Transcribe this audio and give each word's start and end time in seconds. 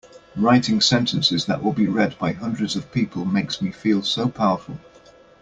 Writing 0.35 0.81
sentences 0.81 1.45
that 1.45 1.61
will 1.63 1.73
be 1.73 1.85
read 1.85 2.17
by 2.17 2.31
hundreds 2.31 2.75
of 2.75 2.91
people 2.91 3.23
makes 3.23 3.61
me 3.61 3.69
feel 3.71 4.01
so 4.01 4.27
powerful! 4.27 4.79